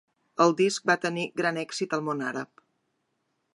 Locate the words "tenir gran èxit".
1.03-1.95